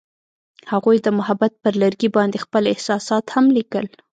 هغوی 0.71 0.97
د 1.01 1.07
محبت 1.19 1.51
پر 1.63 1.73
لرګي 1.81 2.09
باندې 2.15 2.37
خپل 2.45 2.63
احساسات 2.73 3.25
هم 3.35 3.45
لیکل. 3.57 3.85